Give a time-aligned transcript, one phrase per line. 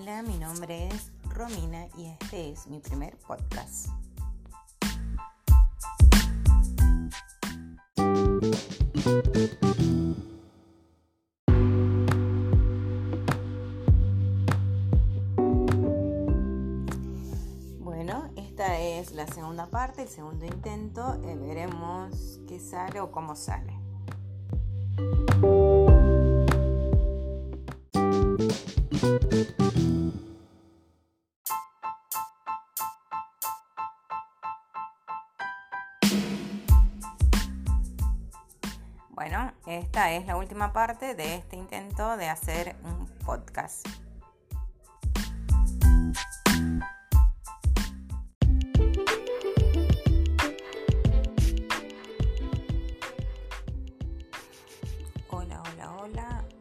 [0.00, 3.88] Hola, mi nombre es Romina y este es mi primer podcast.
[17.80, 21.20] Bueno, esta es la segunda parte, el segundo intento.
[21.24, 23.74] Eh, veremos qué sale o cómo sale.
[39.28, 43.86] bueno, esta es la última parte de este intento de hacer un podcast.
[55.28, 56.57] Hola, hola, hola.